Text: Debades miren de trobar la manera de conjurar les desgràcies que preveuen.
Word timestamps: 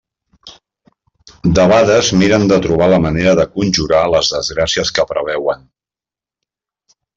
Debades 1.59 2.09
miren 2.21 2.47
de 2.53 2.57
trobar 2.63 2.89
la 2.95 2.99
manera 3.05 3.35
de 3.41 3.47
conjurar 3.59 4.01
les 4.15 4.33
desgràcies 4.39 4.95
que 4.99 5.09
preveuen. 5.15 5.65